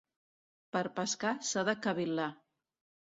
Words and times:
Per 0.77 0.81
pescar 0.99 1.33
s'ha 1.49 1.67
de 1.71 1.77
cavil·lar. 1.85 2.29